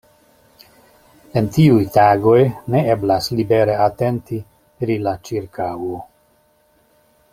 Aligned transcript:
En 1.41 1.49
tiuj 1.57 1.83
tagoj, 1.97 2.39
ne 2.75 2.81
eblas 2.93 3.29
libere 3.41 3.75
atenti 3.89 4.41
pri 4.81 4.97
la 5.09 5.15
ĉirkaŭo. 5.31 6.01